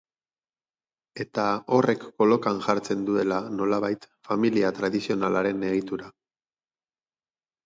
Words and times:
Eta 1.25 1.43
horrek 1.75 2.05
kolokan 2.21 2.61
jartzen 2.69 3.03
duela, 3.09 3.37
nolabait, 3.59 4.09
familia 4.31 4.73
tradizionalaren 4.81 5.63
egitura. 5.75 6.11